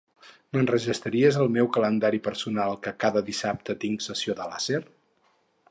[0.55, 4.81] M'enregistraries al meu calendari personal que cada dissabte tinc sessió de làser.